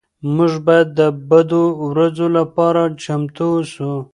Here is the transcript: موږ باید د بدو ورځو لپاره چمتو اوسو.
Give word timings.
موږ 0.35 0.53
باید 0.67 0.87
د 0.99 1.01
بدو 1.29 1.63
ورځو 1.89 2.27
لپاره 2.37 2.81
چمتو 3.03 3.45
اوسو. 3.55 3.93